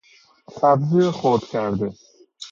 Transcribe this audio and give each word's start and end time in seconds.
سبزی 0.49 1.11
خرد 1.11 1.43
کرده 1.51 1.93